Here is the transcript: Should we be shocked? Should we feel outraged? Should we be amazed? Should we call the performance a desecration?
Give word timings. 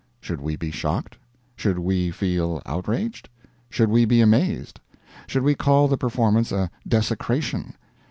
Should 0.19 0.41
we 0.41 0.55
be 0.55 0.71
shocked? 0.71 1.15
Should 1.55 1.77
we 1.77 2.09
feel 2.09 2.59
outraged? 2.65 3.29
Should 3.69 3.89
we 3.91 4.05
be 4.05 4.19
amazed? 4.19 4.79
Should 5.27 5.43
we 5.43 5.53
call 5.53 5.87
the 5.87 5.95
performance 5.95 6.51
a 6.51 6.71
desecration? 6.87 7.75